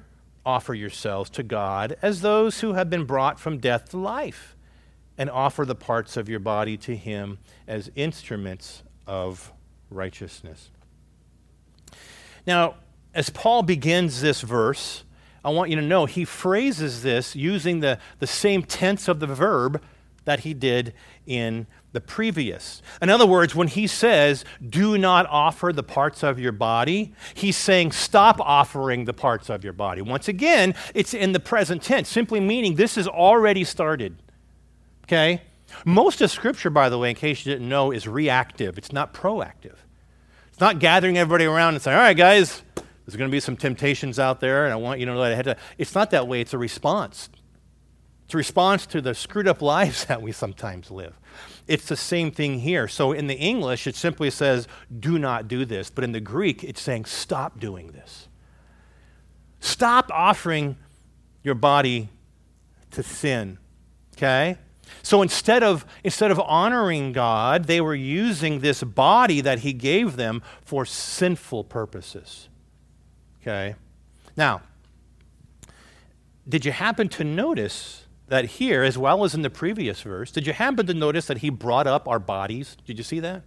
[0.47, 4.57] offer yourselves to God as those who have been brought from death to life
[5.21, 7.37] and offer the parts of your body to him
[7.69, 9.53] as instruments of
[9.91, 10.71] righteousness.
[12.47, 12.77] Now,
[13.13, 15.05] as Paul begins this verse,
[15.45, 19.27] I want you to know he phrases this using the, the same tense of the
[19.27, 19.83] verb
[20.25, 20.95] that he did
[21.27, 22.81] in the previous.
[23.03, 27.59] In other words, when he says, do not offer the parts of your body, he's
[27.59, 30.01] saying, stop offering the parts of your body.
[30.01, 34.17] Once again, it's in the present tense, simply meaning this has already started.
[35.11, 35.43] Okay?
[35.85, 39.13] Most of Scripture, by the way, in case you didn't know, is reactive, it's not
[39.13, 39.75] proactive.
[40.51, 43.57] It's not gathering everybody around and saying, all right, guys, there's going to be some
[43.57, 46.29] temptations out there, and I want you to know that ahead of It's not that
[46.29, 47.29] way, it's a response.
[48.25, 51.19] It's a response to the screwed up lives that we sometimes live.
[51.67, 52.87] It's the same thing here.
[52.87, 55.91] So in the English, it simply says, do not do this.
[55.91, 58.29] But in the Greek, it's saying, stop doing this.
[59.59, 60.77] Stop offering
[61.43, 62.11] your body
[62.93, 63.59] to sin.
[64.17, 64.57] Okay?
[65.03, 70.17] So instead of, instead of honoring God, they were using this body that He gave
[70.17, 72.49] them for sinful purposes.
[73.43, 73.75] Okay?
[74.37, 74.63] Now,
[76.49, 80.47] did you happen to notice that here, as well as in the previous verse, did
[80.47, 82.77] you happen to notice that He brought up our bodies?
[82.87, 83.43] Did you see that?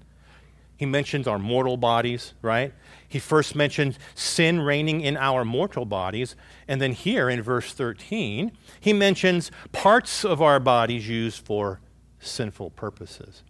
[0.76, 2.74] He mentions our mortal bodies, right?
[3.14, 6.36] He first mentioned sin reigning in our mortal bodies.
[6.68, 11.80] And then here in verse 13, he mentions parts of our bodies used for
[12.18, 13.44] sinful purposes.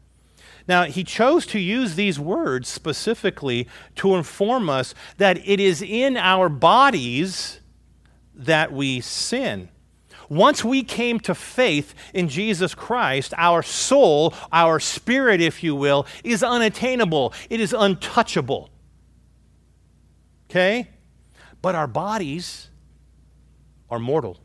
[0.67, 6.17] Now, he chose to use these words specifically to inform us that it is in
[6.17, 7.61] our bodies
[8.35, 9.69] that we sin.
[10.27, 16.05] Once we came to faith in Jesus Christ, our soul, our spirit, if you will,
[16.25, 18.69] is unattainable, it is untouchable.
[20.53, 20.87] Okay?
[21.63, 22.69] But our bodies
[23.89, 24.37] are mortal.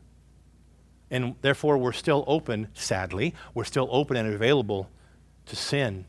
[1.11, 4.89] And therefore, we're still open, sadly, we're still open and available
[5.45, 6.05] to sin.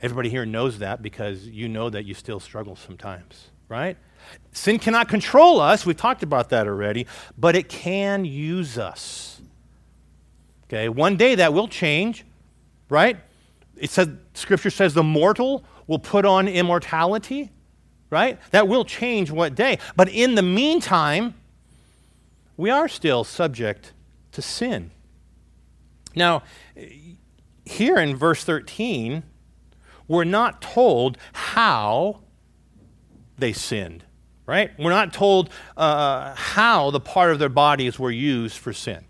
[0.00, 3.96] Everybody here knows that because you know that you still struggle sometimes, right?
[4.50, 5.86] Sin cannot control us.
[5.86, 7.06] We've talked about that already,
[7.38, 9.40] but it can use us.
[10.64, 12.24] Okay, one day that will change,
[12.88, 13.18] right?
[13.76, 17.52] It says scripture says the mortal will put on immortality,
[18.12, 18.38] right?
[18.52, 19.78] That will change what day.
[19.96, 21.34] But in the meantime,
[22.56, 23.92] we are still subject
[24.32, 24.92] to sin.
[26.14, 26.42] Now,
[27.64, 29.24] here in verse 13,
[30.06, 32.20] we're not told how
[33.38, 34.04] they sinned
[34.46, 34.70] right?
[34.78, 39.04] We're not told uh, how the part of their bodies were used for sin.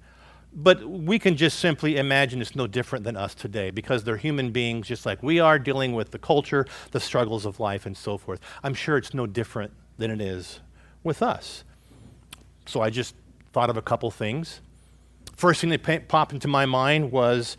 [0.54, 4.50] But we can just simply imagine it's no different than us today because they're human
[4.50, 8.18] beings just like we are, dealing with the culture, the struggles of life, and so
[8.18, 8.40] forth.
[8.62, 10.60] I'm sure it's no different than it is
[11.02, 11.64] with us.
[12.66, 13.14] So I just
[13.52, 14.60] thought of a couple things.
[15.36, 17.56] First thing that popped into my mind was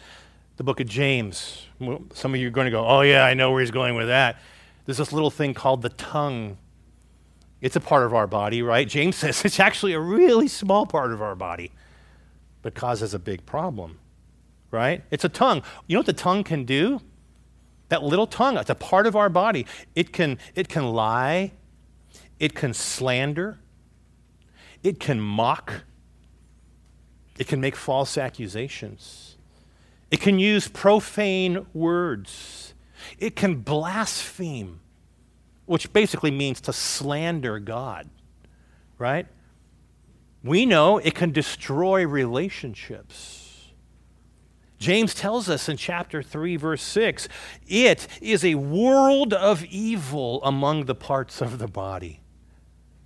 [0.57, 1.65] the book of James.
[2.13, 4.07] Some of you are going to go, oh, yeah, I know where he's going with
[4.07, 4.39] that.
[4.85, 6.57] There's this little thing called the tongue
[7.63, 8.87] it's a part of our body, right?
[8.87, 11.71] James says it's actually a really small part of our body,
[12.63, 13.99] but causes a big problem,
[14.71, 15.03] right?
[15.11, 15.61] It's a tongue.
[15.85, 16.99] You know what the tongue can do?
[17.89, 19.67] That little tongue, it's a part of our body.
[19.93, 21.51] It can, it can lie,
[22.39, 23.59] it can slander,
[24.81, 25.83] it can mock,
[27.37, 29.37] it can make false accusations,
[30.09, 32.73] it can use profane words,
[33.19, 34.79] it can blaspheme
[35.65, 38.09] which basically means to slander God,
[38.97, 39.27] right?
[40.43, 43.71] We know it can destroy relationships.
[44.77, 47.29] James tells us in chapter 3, verse 6
[47.67, 52.19] it is a world of evil among the parts of the body.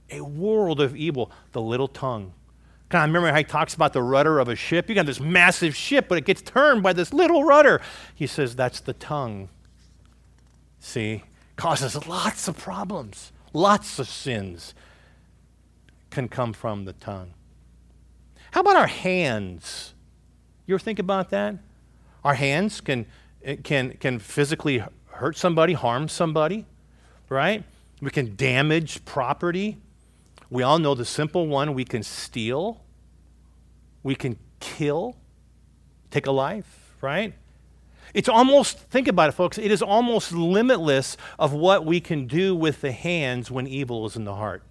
[0.10, 2.34] A world of evil, the little tongue.
[2.90, 4.90] Kind I remember how he talks about the rudder of a ship?
[4.90, 7.82] You got this massive ship, but it gets turned by this little rudder.
[8.16, 9.50] He says that's the tongue.
[10.80, 11.24] See?
[11.58, 14.74] causes lots of problems, lots of sins
[16.10, 17.34] can come from the tongue.
[18.52, 19.94] How about our hands?
[20.66, 21.56] You ever think about that?
[22.24, 23.06] Our hands can,
[23.64, 26.66] can, can physically hurt somebody, harm somebody,
[27.30, 27.64] right?
[28.02, 29.78] We can damage property.
[30.50, 32.82] We all know the simple one we can steal,
[34.04, 35.18] we can kill,
[36.10, 37.34] take a life, right?
[38.14, 42.56] It's almost, think about it, folks, it is almost limitless of what we can do
[42.56, 44.64] with the hands when evil is in the heart.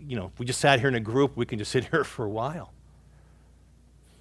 [0.00, 2.04] You know, if we just sat here in a group, we can just sit here
[2.04, 2.72] for a while.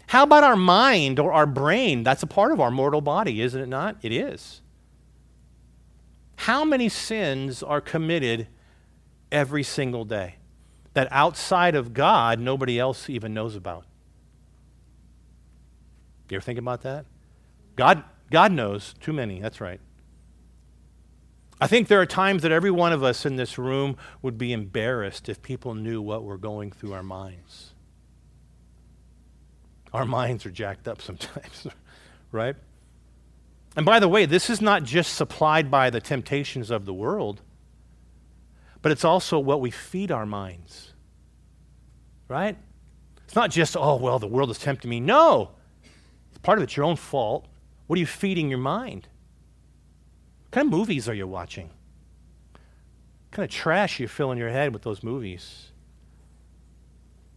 [0.07, 2.03] How about our mind or our brain?
[2.03, 3.97] That's a part of our mortal body, isn't it not?
[4.01, 4.61] It is.
[6.37, 8.47] How many sins are committed
[9.31, 10.35] every single day
[10.93, 13.85] that outside of God, nobody else even knows about?
[16.29, 17.05] You ever think about that?
[17.75, 19.39] God, God knows too many.
[19.39, 19.79] That's right.
[21.59, 24.51] I think there are times that every one of us in this room would be
[24.51, 27.73] embarrassed if people knew what we're going through our minds.
[29.93, 31.67] Our minds are jacked up sometimes,
[32.31, 32.55] right?
[33.75, 37.41] And by the way, this is not just supplied by the temptations of the world,
[38.81, 40.93] but it's also what we feed our minds,
[42.27, 42.57] right?
[43.23, 44.99] It's not just, oh, well, the world is tempting me.
[44.99, 45.51] No,
[46.45, 47.47] Part of it's your own fault.
[47.87, 49.07] What are you feeding your mind?
[50.55, 51.67] What kind of movies are you watching?
[52.53, 55.73] What kind of trash you filling your head with those movies?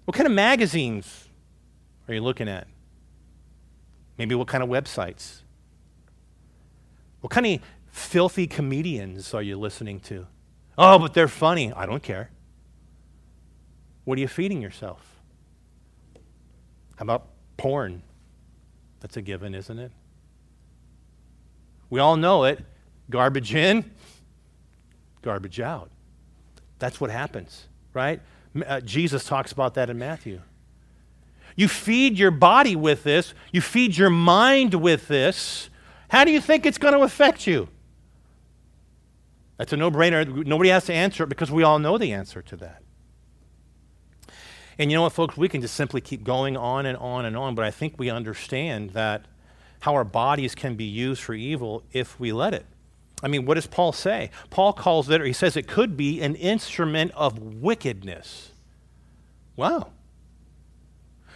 [0.04, 1.26] What kind of magazines
[2.06, 2.68] are you looking at?
[4.18, 5.40] Maybe what kind of websites?
[7.20, 7.60] What kind of
[7.90, 10.28] filthy comedians are you listening to?
[10.78, 11.72] Oh, but they're funny.
[11.72, 12.30] I don't care.
[14.04, 15.20] What are you feeding yourself?
[16.94, 18.00] How about porn?
[19.00, 19.90] That's a given, isn't it?
[21.90, 22.64] We all know it.
[23.10, 23.90] Garbage in,
[25.22, 25.90] garbage out.
[26.78, 28.20] That's what happens, right?
[28.66, 30.40] Uh, Jesus talks about that in Matthew.
[31.56, 35.70] You feed your body with this, you feed your mind with this.
[36.08, 37.68] How do you think it's going to affect you?
[39.56, 40.46] That's a no brainer.
[40.46, 42.82] Nobody has to answer it because we all know the answer to that.
[44.78, 45.36] And you know what, folks?
[45.36, 48.08] We can just simply keep going on and on and on, but I think we
[48.08, 49.26] understand that
[49.80, 52.66] how our bodies can be used for evil if we let it.
[53.22, 54.30] I mean, what does Paul say?
[54.50, 58.52] Paul calls it, or he says it could be an instrument of wickedness.
[59.56, 59.90] Wow.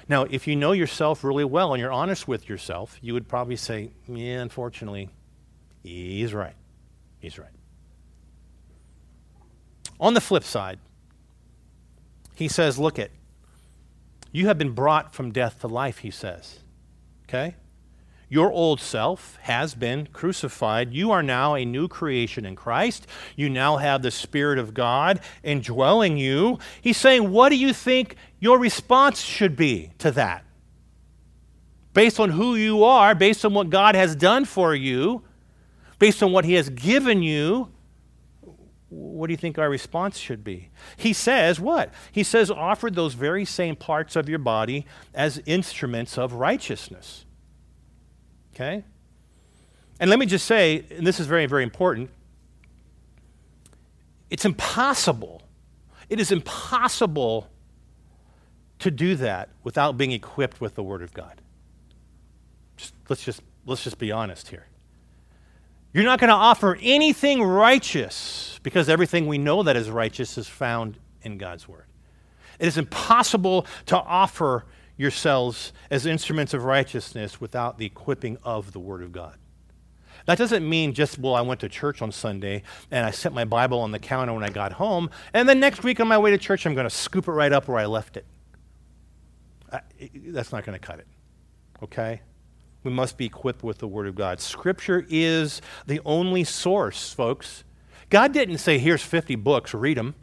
[0.08, 3.56] Now, if you know yourself really well and you're honest with yourself, you would probably
[3.56, 5.10] say, yeah, unfortunately,
[5.82, 6.54] he's right.
[7.18, 7.50] He's right.
[9.98, 10.78] On the flip side,
[12.34, 13.12] he says, look it,
[14.32, 16.60] you have been brought from death to life, he says.
[17.28, 17.54] Okay?
[18.32, 20.94] Your old self has been crucified.
[20.94, 23.06] You are now a new creation in Christ.
[23.36, 26.58] You now have the Spirit of God indwelling you.
[26.80, 30.46] He's saying, What do you think your response should be to that?
[31.92, 35.24] Based on who you are, based on what God has done for you,
[35.98, 37.68] based on what He has given you,
[38.88, 40.70] what do you think our response should be?
[40.96, 41.92] He says, what?
[42.10, 47.26] He says, offer those very same parts of your body as instruments of righteousness.
[48.54, 48.84] Okay?
[50.00, 52.10] And let me just say, and this is very, very important
[54.32, 55.42] it's impossible.
[56.08, 57.50] It is impossible
[58.78, 61.42] to do that without being equipped with the Word of God.
[62.78, 64.64] Just, let's, just, let's just be honest here.
[65.92, 70.48] You're not going to offer anything righteous because everything we know that is righteous is
[70.48, 71.84] found in God's Word.
[72.58, 74.64] It is impossible to offer
[74.96, 79.36] yourselves as instruments of righteousness without the equipping of the Word of God.
[80.26, 83.44] That doesn't mean just, well, I went to church on Sunday and I set my
[83.44, 86.30] Bible on the counter when I got home, and then next week on my way
[86.30, 88.26] to church, I'm going to scoop it right up where I left it.
[89.72, 89.80] I,
[90.26, 91.06] that's not going to cut it.
[91.82, 92.20] Okay?
[92.84, 94.40] We must be equipped with the Word of God.
[94.40, 97.64] Scripture is the only source, folks.
[98.10, 100.14] God didn't say, here's 50 books, read them.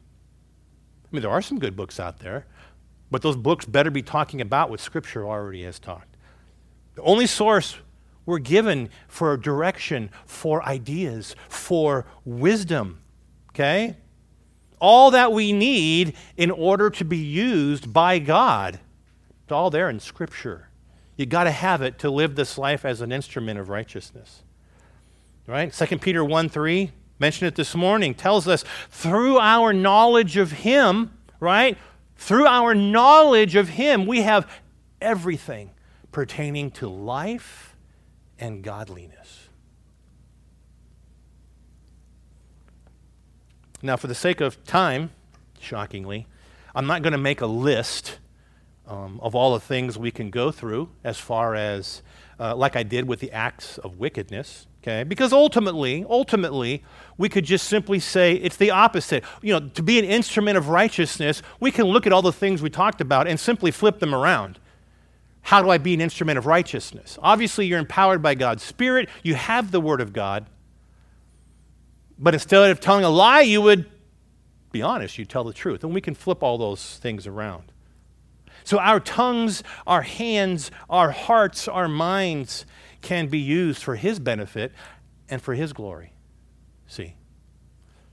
[1.06, 2.46] I mean, there are some good books out there.
[3.12, 6.08] But those books better be talking about what Scripture already has taught.
[6.96, 7.78] The only source
[8.26, 13.02] we're given for direction, for ideas, for wisdom,
[13.50, 13.98] okay?
[14.80, 18.80] All that we need in order to be used by God.
[19.44, 20.68] It's all there in Scripture.
[21.18, 24.44] You got to have it to live this life as an instrument of righteousness.
[25.48, 25.74] Right?
[25.74, 31.18] 2 Peter 1 3, mentioned it this morning, tells us through our knowledge of Him,
[31.40, 31.78] right?
[32.20, 34.52] Through our knowledge of Him, we have
[35.00, 35.72] everything
[36.12, 37.78] pertaining to life
[38.38, 39.48] and godliness.
[43.82, 45.12] Now, for the sake of time,
[45.62, 46.28] shockingly,
[46.76, 48.20] I'm not going to make a list
[48.86, 52.02] um, of all the things we can go through as far as,
[52.38, 54.68] uh, like I did with the acts of wickedness.
[54.82, 55.04] Okay?
[55.04, 56.84] Because ultimately, ultimately,
[57.18, 59.24] we could just simply say it's the opposite.
[59.42, 62.62] You know, to be an instrument of righteousness, we can look at all the things
[62.62, 64.60] we talked about and simply flip them around.
[65.42, 67.18] How do I be an instrument of righteousness?
[67.22, 70.46] Obviously, you're empowered by God's Spirit, you have the Word of God.
[72.18, 73.90] But instead of telling a lie, you would
[74.72, 75.84] be honest, you tell the truth.
[75.84, 77.72] And we can flip all those things around.
[78.64, 82.66] So our tongues, our hands, our hearts, our minds,
[83.02, 84.72] can be used for His benefit
[85.30, 86.14] and for His glory.
[86.88, 87.16] See?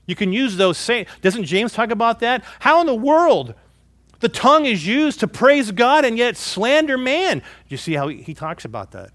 [0.05, 1.05] You can use those same.
[1.21, 2.43] Doesn't James talk about that?
[2.59, 3.53] How in the world
[4.19, 7.43] the tongue is used to praise God and yet slander man?
[7.67, 9.11] You see how he, talks about that?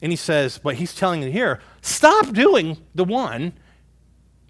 [0.00, 3.54] And he says, but he's telling you here, stop doing the one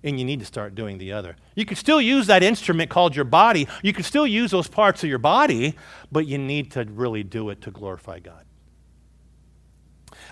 [0.05, 1.37] and you need to start doing the other.
[1.55, 3.67] You can still use that instrument called your body.
[3.83, 5.75] You can still use those parts of your body,
[6.13, 8.46] but you need to really do it to glorify God.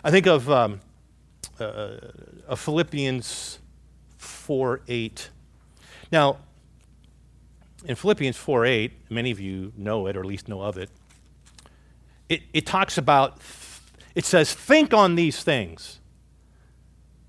[0.06, 0.80] I think of, um,
[1.58, 1.96] uh,
[2.46, 3.58] of Philippians
[4.18, 5.30] 4 8.
[6.12, 6.36] Now,
[7.86, 10.90] in Philippians 4 8, many of you know it, or at least know of it.
[12.28, 13.40] It, it talks about,
[14.14, 16.00] it says, think on these things.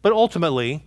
[0.01, 0.83] But ultimately,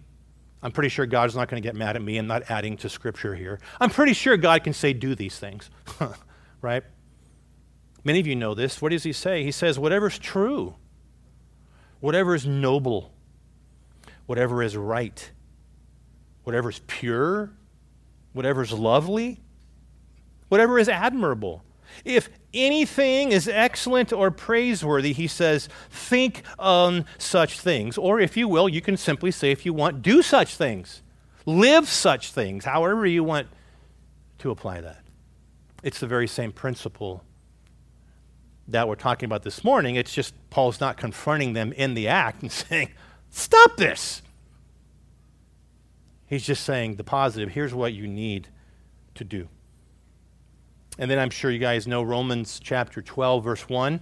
[0.63, 2.19] I'm pretty sure God's not going to get mad at me.
[2.19, 3.61] I'm not adding to Scripture here.
[3.81, 5.71] I'm pretty sure God can say, do these things,
[6.61, 6.85] right?
[8.05, 8.83] Many of you know this.
[8.83, 9.43] What does he say?
[9.43, 10.75] He says, whatever's true,
[12.01, 13.13] whatever is noble,
[14.27, 15.31] whatever is right,
[16.45, 17.53] whatever is pure,
[18.33, 19.41] whatever is lovely,
[20.49, 21.65] whatever is admirable.
[22.05, 27.99] If anything is excellent or praiseworthy, he says, think on such things.
[27.99, 31.03] Or if you will, you can simply say, if you want, do such things,
[31.47, 33.49] live such things, however you want
[34.39, 35.03] to apply that.
[35.83, 37.25] It's the very same principle
[38.69, 39.97] that we're talking about this morning.
[39.97, 42.91] It's just Paul's not confronting them in the act and saying,
[43.31, 44.23] Stop this.
[46.27, 48.49] He's just saying the positive here's what you need
[49.15, 49.49] to do.
[50.99, 54.01] And then I'm sure you guys know Romans chapter 12, verse 1.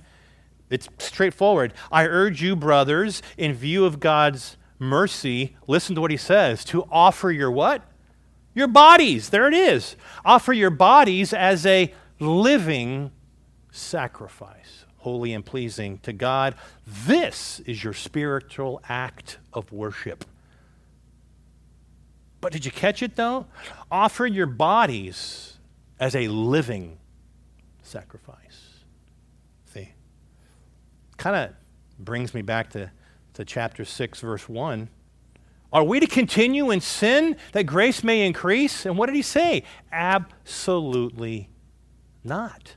[0.70, 1.72] It's straightforward.
[1.92, 6.86] I urge you, brothers, in view of God's mercy, listen to what he says to
[6.90, 7.82] offer your what?
[8.54, 9.28] Your bodies.
[9.28, 9.96] There it is.
[10.24, 13.10] Offer your bodies as a living
[13.76, 16.54] sacrifice, holy and pleasing to God.
[16.86, 20.24] This is your spiritual act of worship.
[22.40, 23.46] But did you catch it though?
[23.90, 25.58] Offer your bodies
[25.98, 26.98] as a living
[27.82, 28.80] sacrifice.
[29.72, 29.92] See?
[31.16, 31.50] Kind of
[31.98, 32.90] brings me back to,
[33.34, 34.88] to chapter 6, verse 1.
[35.72, 38.86] Are we to continue in sin that grace may increase?
[38.86, 39.64] And what did he say?
[39.90, 41.50] Absolutely
[42.22, 42.76] not.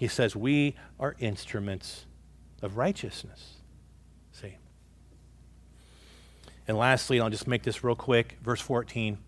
[0.00, 2.06] He says, We are instruments
[2.62, 3.56] of righteousness.
[4.32, 4.56] See?
[6.66, 8.38] And lastly, I'll just make this real quick.
[8.42, 9.18] Verse 14.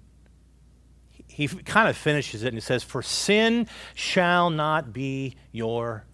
[1.29, 6.07] He kind of finishes it and he says, For sin shall not be your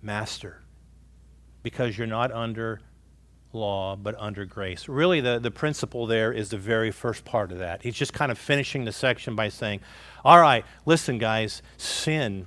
[0.00, 0.62] master,
[1.64, 2.82] because you're not under
[3.52, 4.86] law, but under grace.
[4.88, 7.82] Really, the, the principle there is the very first part of that.
[7.82, 9.80] He's just kind of finishing the section by saying,
[10.24, 12.46] All right, listen, guys, sin,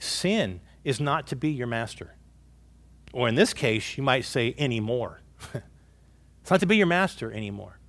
[0.00, 2.14] sin is not to be your master.
[3.12, 5.20] Or in this case, you might say anymore.
[5.52, 7.80] it's not to be your master anymore.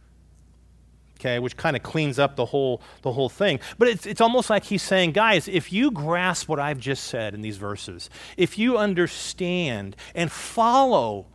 [1.20, 3.60] Okay, which kind of cleans up the whole the whole thing.
[3.78, 7.36] But it's it's almost like he's saying, guys, if you grasp what I've just said
[7.36, 11.28] in these verses, if you understand and follow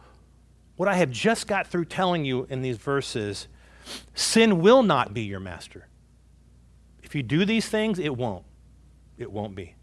[0.77, 3.47] what I have just got through telling you in these verses,
[4.15, 5.89] sin will not be your master.
[7.05, 8.45] If you do these things, it won't.
[9.17, 9.77] It won't be.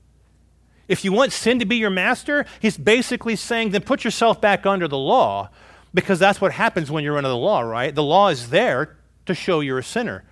[0.90, 4.66] If you want sin to be your master, he's basically saying, then put yourself back
[4.66, 5.52] under the law,
[5.94, 7.94] because that's what happens when you're under the law, right?
[7.94, 10.26] The law is there to show you're a sinner.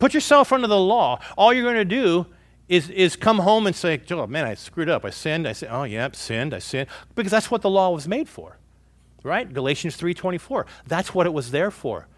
[0.00, 1.20] Put yourself under the law.
[1.38, 2.26] All you're going to do
[2.68, 5.04] is, is come home and say, oh, man, I screwed up.
[5.04, 5.46] I sinned.
[5.46, 6.54] I said, oh, yeah, sinned.
[6.54, 6.88] I sinned.
[7.14, 8.58] Because that's what the law was made for,
[9.22, 9.52] right?
[9.52, 10.66] Galatians 3.24.
[10.86, 12.08] That's what it was there for,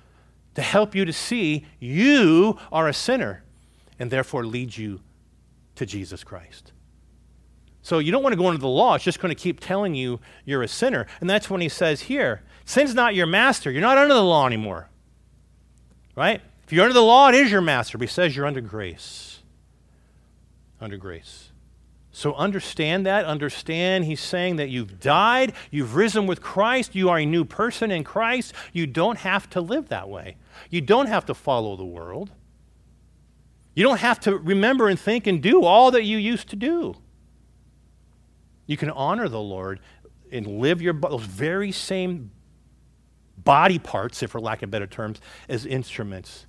[0.54, 3.42] to help you to see you are a sinner
[3.98, 5.00] and therefore lead you
[5.74, 6.72] to Jesus Christ.
[7.82, 8.94] So you don't want to go into the law.
[8.94, 11.06] It's just going to keep telling you you're a sinner.
[11.20, 13.70] And that's when he says here, sin's not your master.
[13.70, 14.88] You're not under the law anymore.
[16.16, 16.40] Right?
[16.64, 17.98] If you're under the law, it is your master.
[17.98, 19.40] But he says you're under grace.
[20.80, 21.50] Under grace.
[22.12, 23.24] So understand that.
[23.24, 27.90] Understand he's saying that you've died, you've risen with Christ, you are a new person
[27.90, 28.52] in Christ.
[28.72, 30.36] You don't have to live that way.
[30.68, 32.30] You don't have to follow the world.
[33.74, 36.96] You don't have to remember and think and do all that you used to do.
[38.66, 39.80] You can honor the Lord
[40.30, 42.30] and live your those very same
[43.36, 46.46] body parts, if for lack of better terms, as instruments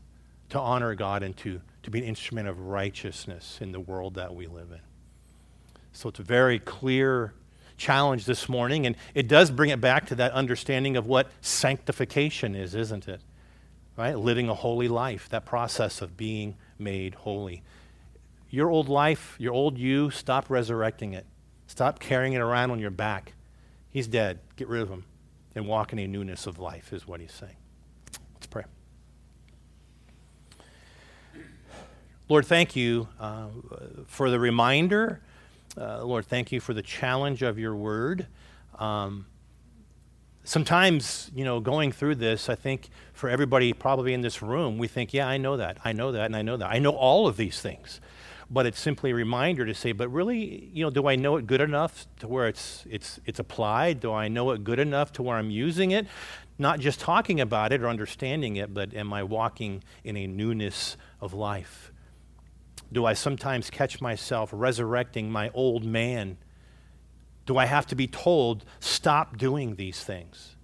[0.50, 4.36] to honor God and to, to be an instrument of righteousness in the world that
[4.36, 4.80] we live in.
[5.92, 7.34] So it's a very clear
[7.78, 12.56] challenge this morning, and it does bring it back to that understanding of what sanctification
[12.56, 13.22] is, isn't it?
[13.98, 14.18] Right?
[14.18, 17.64] Living a holy life, that process of being made holy.
[18.50, 21.26] Your old life, your old you, stop resurrecting it.
[21.74, 23.34] Stop carrying it around on your back.
[23.90, 24.38] He's dead.
[24.58, 25.06] Get rid of him
[25.56, 27.56] and walk in a newness of life, is what he's saying.
[28.36, 28.66] Let's pray.
[32.30, 33.48] Lord, thank you uh,
[34.06, 35.20] for the reminder.
[35.76, 38.28] Uh, Lord, thank you for the challenge of your word.
[38.78, 39.26] Um,
[40.44, 44.88] sometimes, you know, going through this, I think for everybody probably in this room, we
[44.88, 46.70] think, yeah, I know that, I know that, and I know that.
[46.70, 48.00] I know all of these things
[48.54, 51.48] but it's simply a reminder to say, but really, you know, do I know it
[51.48, 54.00] good enough to where it's, it's, it's applied?
[54.00, 56.06] Do I know it good enough to where I'm using it?
[56.60, 60.98] Not just talking about it or understanding it, but am I walking in a newness
[61.20, 61.92] of life?
[62.92, 66.38] Do I sometimes catch myself resurrecting my old man?
[67.48, 70.56] Do I have to be told, stop doing these things?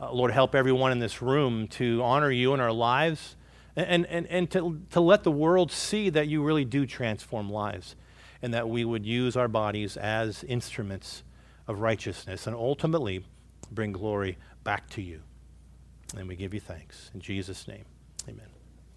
[0.00, 3.36] Uh, Lord, help everyone in this room to honor you in our lives
[3.76, 7.96] and, and, and to, to let the world see that you really do transform lives
[8.42, 11.22] and that we would use our bodies as instruments
[11.66, 13.24] of righteousness and ultimately
[13.70, 15.22] bring glory back to you.
[16.16, 17.10] And we give you thanks.
[17.14, 17.84] In Jesus' name,
[18.28, 18.51] amen.